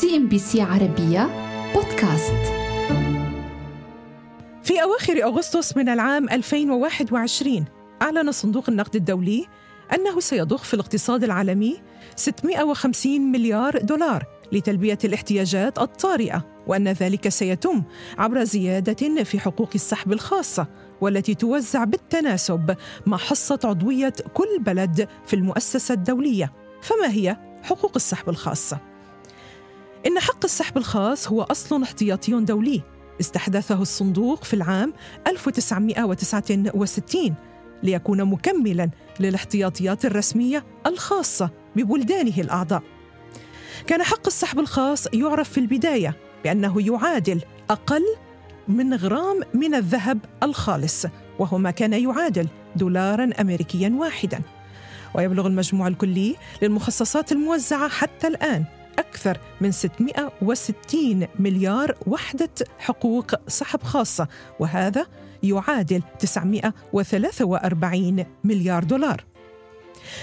[0.00, 1.28] CNBC عربية
[1.74, 2.34] بودكاست
[4.62, 7.64] في أواخر أغسطس من العام 2021
[8.02, 9.46] أعلن صندوق النقد الدولي
[9.94, 11.82] أنه سيضخ في الاقتصاد العالمي
[12.16, 17.82] 650 مليار دولار لتلبية الاحتياجات الطارئة وأن ذلك سيتم
[18.18, 20.66] عبر زيادة في حقوق السحب الخاصة
[21.00, 26.52] والتي توزع بالتناسب مع حصة عضوية كل بلد في المؤسسة الدولية
[26.82, 28.91] فما هي حقوق السحب الخاصة؟
[30.06, 32.82] إن حق السحب الخاص هو أصل احتياطي دولي
[33.20, 34.92] استحدثه الصندوق في العام
[35.26, 37.34] 1969
[37.82, 42.82] ليكون مكملا للاحتياطيات الرسمية الخاصة ببلدانه الأعضاء.
[43.86, 47.40] كان حق السحب الخاص يعرف في البداية بأنه يعادل
[47.70, 48.02] أقل
[48.68, 51.06] من غرام من الذهب الخالص
[51.38, 54.40] وهو ما كان يعادل دولارا أمريكيا واحدا
[55.14, 58.64] ويبلغ المجموع الكلي للمخصصات الموزعة حتى الآن
[59.02, 64.28] أكثر من 660 مليار وحدة حقوق سحب خاصة
[64.60, 65.06] وهذا
[65.42, 69.24] يعادل 943 مليار دولار.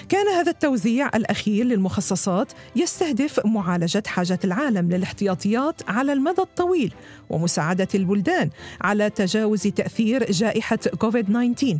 [0.09, 6.93] كان هذا التوزيع الأخير للمخصصات يستهدف معالجة حاجة العالم للاحتياطيات على المدى الطويل
[7.29, 8.49] ومساعدة البلدان
[8.81, 11.77] على تجاوز تأثير جائحة كوفيد-19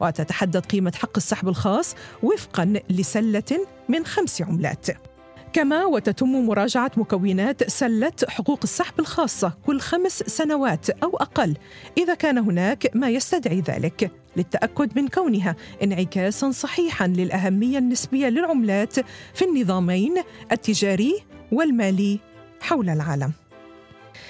[0.00, 5.11] وتتحدد قيمة حق السحب الخاص وفقا لسلة من خمس عملات.
[5.52, 11.56] كما وتتم مراجعة مكونات سلة حقوق السحب الخاصة كل خمس سنوات أو أقل
[11.98, 19.00] إذا كان هناك ما يستدعي ذلك للتأكد من كونها انعكاسا صحيحا للأهمية النسبية للعملات
[19.34, 20.14] في النظامين
[20.52, 21.14] التجاري
[21.52, 22.20] والمالي
[22.60, 23.32] حول العالم.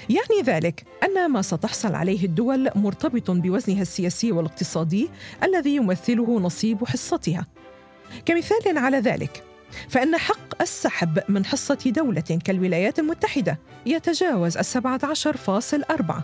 [0.09, 5.09] يعني ذلك أن ما ستحصل عليه الدول مرتبط بوزنها السياسي والاقتصادي
[5.43, 7.45] الذي يمثله نصيب حصتها.
[8.25, 9.52] كمثال على ذلك
[9.89, 16.23] فإن حق السحب من حصة دولة كالولايات المتحدة يتجاوز السبعة عشر فاصل أربعة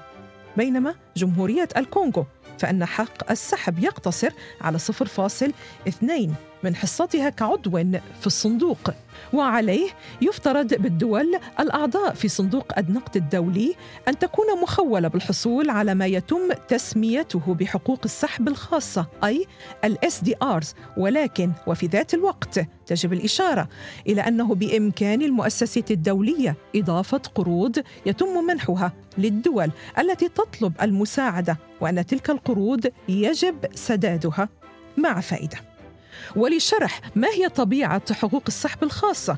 [0.58, 2.26] بينما جمهورية الكونغو
[2.60, 5.54] فإن حق السحب يقتصر على صفر فاصل
[5.88, 7.72] اثنين من حصتها كعضو
[8.20, 8.90] في الصندوق
[9.34, 9.90] وعليه
[10.22, 13.76] يفترض بالدول الأعضاء في صندوق النقد الدولي
[14.08, 19.46] أن تكون مخولة بالحصول على ما يتم تسميته بحقوق السحب الخاصة أي
[19.84, 23.70] ال SDRs ولكن وفي ذات الوقت تجب الإشارة
[24.08, 32.30] إلى أنه بإمكان المؤسسة الدولية إضافة قروض يتم منحها للدول التي تطلب المساعدة وأن تلك
[32.30, 34.50] القروض يجب سدادها
[34.98, 35.69] مع فائدة.
[36.36, 39.38] ولشرح ما هي طبيعة حقوق السحب الخاصة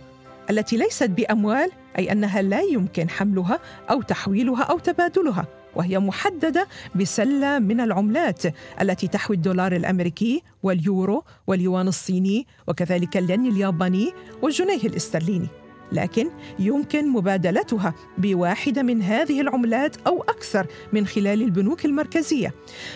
[0.49, 3.59] التي ليست بأموال أي أنها لا يمكن حملها
[3.89, 8.43] أو تحويلها أو تبادلها وهي محددة بسلة من العملات
[8.81, 15.47] التي تحوي الدولار الأمريكي واليورو واليوان الصيني وكذلك الين الياباني والجنيه الاسترليني.
[15.91, 16.29] لكن
[16.59, 22.53] يمكن مبادلتها بواحدة من هذه العملات أو أكثر من خلال البنوك المركزية.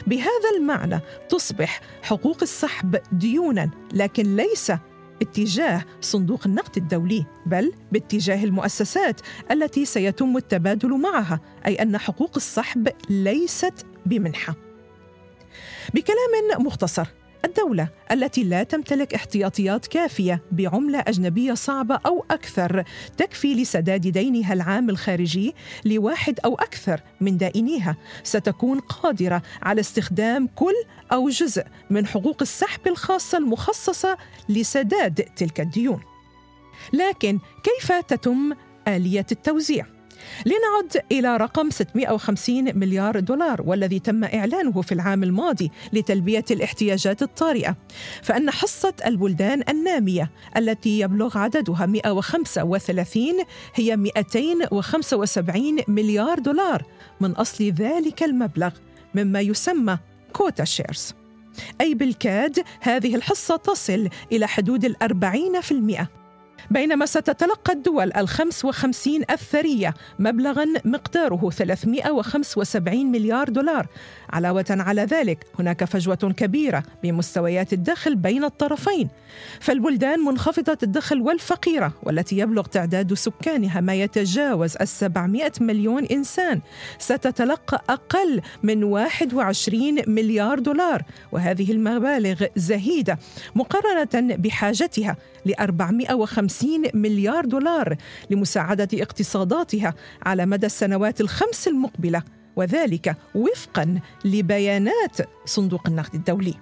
[0.07, 4.71] بهذا المعنى تصبح حقوق السحب ديونا لكن ليس
[5.21, 12.89] اتجاه صندوق النقد الدولي بل باتجاه المؤسسات التي سيتم التبادل معها أي أن حقوق السحب
[13.09, 14.55] ليست بمنحة.
[15.93, 17.07] بكلام مختصر
[17.45, 22.83] الدولة التي لا تمتلك احتياطيات كافية بعملة أجنبية صعبة أو أكثر
[23.17, 30.73] تكفي لسداد دينها العام الخارجي لواحد أو أكثر من دائنيها ستكون قادرة على استخدام كل
[31.11, 34.17] أو جزء من حقوق السحب الخاصة المخصصة
[34.49, 36.01] لسداد تلك الديون.
[36.93, 38.53] لكن كيف تتم
[38.87, 39.94] آلية التوزيع؟
[40.45, 47.75] لنعد إلى رقم 650 مليار دولار والذي تم إعلانه في العام الماضي لتلبية الاحتياجات الطارئة.
[48.23, 53.33] فأن حصة البلدان النامية التي يبلغ عددها 135
[53.75, 56.83] هي 275 مليار دولار.
[57.21, 58.71] من أصل ذلك المبلغ
[59.15, 59.97] مما يسمى
[60.33, 61.13] كوتا شيرز.
[61.81, 66.24] أي بالكاد هذه الحصة تصل إلى حدود الأربعين في المئة.
[66.71, 73.87] بينما ستتلقى الدول الخمس وخمسين الثرية مبلغا مقداره 375 مليار دولار.
[74.29, 79.09] علاوة على ذلك هناك فجوة كبيرة بمستويات الدخل بين الطرفين.
[79.59, 86.61] فالبلدان منخفضة الدخل والفقيرة والتي يبلغ تعداد سكانها ما يتجاوز السبعمائة مليون إنسان.
[86.99, 93.19] ستتلقى أقل من 21 مليار دولار وهذه المبالغ زهيدة
[93.55, 96.54] مقارنة بحاجتها ل 450
[96.93, 97.95] مليار دولار
[98.29, 99.93] لمساعدة اقتصاداتها
[100.25, 102.23] على مدى السنوات الخمس المقبلة
[102.55, 106.53] وذلك وفقا لبيانات صندوق النقد الدولي.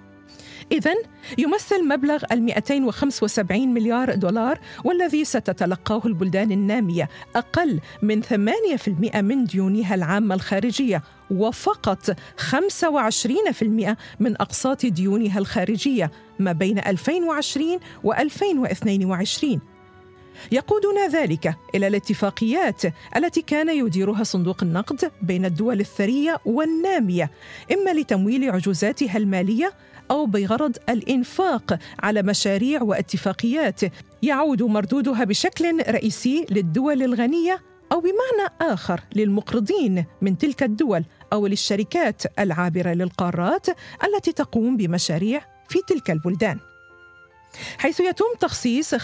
[0.72, 0.94] إذا
[1.38, 9.94] يمثل مبلغ ال 275 مليار دولار والذي ستتلقاه البلدان النامية أقل من 8% من ديونها
[9.94, 19.60] العامة الخارجية وفقط 25% من أقساط ديونها الخارجية ما بين 2020 و 2022
[20.52, 22.82] يقودنا ذلك إلى الاتفاقيات
[23.16, 27.30] التي كان يديرها صندوق النقد بين الدول الثرية والنامية
[27.72, 29.72] إما لتمويل عجوزاتها المالية
[30.10, 33.80] أو بغرض الإنفاق على مشاريع واتفاقيات
[34.22, 42.22] يعود مردودها بشكل رئيسي للدول الغنية أو بمعنى آخر للمقرضين من تلك الدول أو للشركات
[42.38, 43.66] العابرة للقارات
[44.04, 46.58] التي تقوم بمشاريع في تلك البلدان.
[47.78, 48.98] حيث يتم تخصيص 25%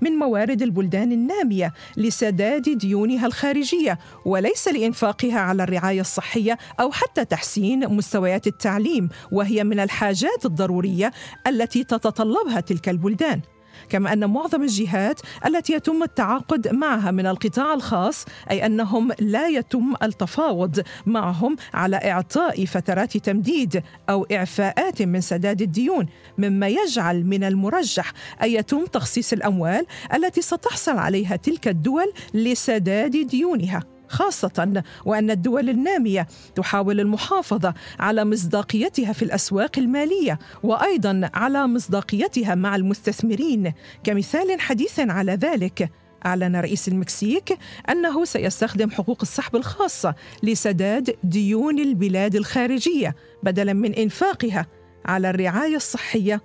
[0.00, 7.88] من موارد البلدان النامية لسداد ديونها الخارجية وليس لإنفاقها على الرعاية الصحية أو حتى تحسين
[7.88, 11.12] مستويات التعليم وهي من الحاجات الضرورية
[11.46, 13.40] التي تتطلبها تلك البلدان.
[13.88, 19.94] كما أن معظم الجهات التي يتم التعاقد معها من القطاع الخاص أي أنهم لا يتم
[20.02, 26.06] التفاوض معهم على إعطاء فترات تمديد أو إعفاءات من سداد الديون
[26.38, 33.91] مما يجعل من المرجح أن يتم تخصيص الأموال التي ستحصل عليها تلك الدول لسداد ديونها.
[34.12, 42.76] خاصة وأن الدول النامية تحاول المحافظة على مصداقيتها في الأسواق المالية وأيضا على مصداقيتها مع
[42.76, 43.72] المستثمرين
[44.04, 45.90] كمثال حديث على ذلك
[46.26, 47.58] أعلن رئيس المكسيك
[47.90, 54.66] أنه سيستخدم حقوق السحب الخاصة لسداد ديون البلاد الخارجية بدلا من إنفاقها
[55.04, 56.42] على الرعاية الصحية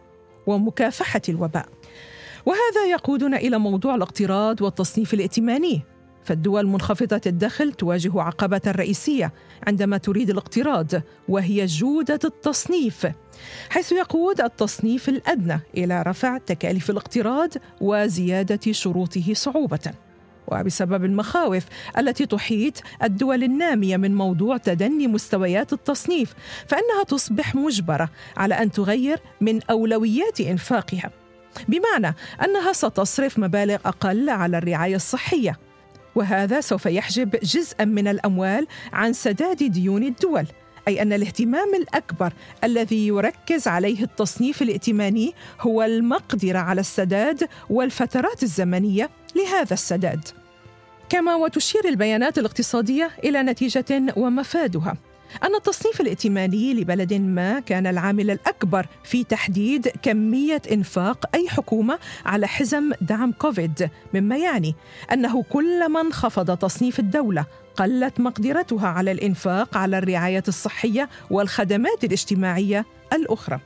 [0.48, 1.66] ومكافحة الوباء.
[2.46, 5.82] وهذا يقودنا إلى موضوع الاقتراض والتصنيف الائتماني
[6.28, 9.34] فالدول منخفضة الدخل تواجه عقبة رئيسية
[9.68, 10.92] عندما تريد الاقتراض
[11.30, 13.08] وهي جودة التصنيف
[13.70, 17.50] حيث يقود التصنيف الأدنى إلى رفع تكاليف الاقتراض
[17.82, 19.92] وزيادة شروطه صعوبة.
[20.48, 21.64] وبسبب المخاوف
[21.98, 26.34] التي تحيط الدول النامية من موضوع تدني مستويات التصنيف
[26.68, 31.12] فإنها تصبح مجبرة على أن تغير من أولويات إنفاقها.
[31.68, 35.67] بمعنى أنها ستصرف مبالغ أقل على الرعاية الصحية.
[36.18, 40.46] وهذا سوف يحجب جزءا من الأموال عن سداد ديون الدول
[40.88, 42.34] أي أن الاهتمام الأكبر
[42.64, 50.28] الذي يركز عليه التصنيف الائتماني هو المقدرة على السداد والفترات الزمنية لهذا السداد.
[51.10, 54.98] كما وتشير البيانات الاقتصادية إلى نتيجة ومفادها.
[55.44, 62.48] أن التصنيف الائتماني لبلد ما كان العامل الأكبر في تحديد كمية إنفاق أي حكومة على
[62.48, 64.76] حزم دعم كوفيد مما يعني
[65.14, 67.46] أنه كلما انخفض تصنيف الدولة
[67.76, 73.60] قلت مقدرتها على الإنفاق على الرعاية الصحية والخدمات الاجتماعية الأخرى.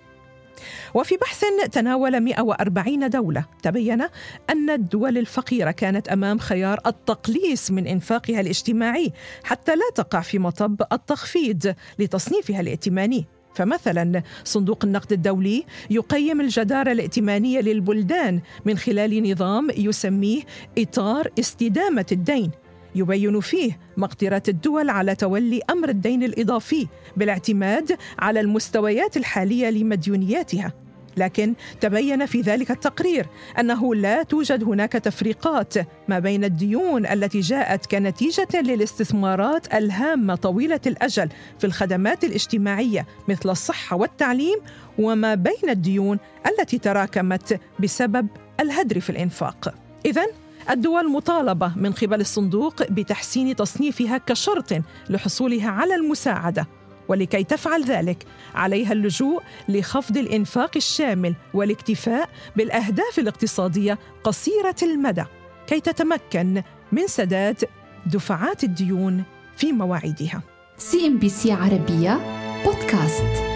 [0.93, 4.01] وفي بحث تناول 140 دولة تبين
[4.49, 9.11] أن الدول الفقيرة كانت أمام خيار التقليص من إنفاقها الاجتماعي
[9.43, 13.25] حتى لا تقع في مطب التخفيض لتصنيفها الائتماني.
[13.55, 20.41] فمثلا صندوق النقد الدولي يقيم الجدارة الائتمانية للبلدان من خلال نظام يسميه
[20.77, 22.51] إطار استدامة الدين.
[22.95, 30.73] يبين فيه مقدرة الدول على تولي أمر الدين الإضافي بالاعتماد على المستويات الحالية لمديونياتها.
[31.17, 33.25] لكن تبين في ذلك التقرير
[33.59, 35.73] أنه لا توجد هناك تفريقات
[36.07, 41.29] ما بين الديون التي جاءت كنتيجة للاستثمارات الهامة طويلة الأجل
[41.59, 44.59] في الخدمات الاجتماعية مثل الصحة والتعليم
[44.99, 48.27] وما بين الديون التي تراكمت بسبب
[48.59, 49.75] الهدر في الإنفاق.
[50.05, 50.25] اذا
[50.69, 54.73] الدول مطالبة من قبل الصندوق بتحسين تصنيفها كشرط
[55.09, 56.67] لحصولها على المساعدة
[57.07, 58.25] ولكي تفعل ذلك
[58.55, 65.23] عليها اللجوء لخفض الإنفاق الشامل والاكتفاء بالأهداف الاقتصادية قصيرة المدى
[65.67, 67.63] كي تتمكن من سداد
[68.05, 69.23] دفعات الديون
[69.57, 70.41] في مواعيدها.
[70.77, 72.19] CNBC عربية
[72.65, 73.50] بودكاست.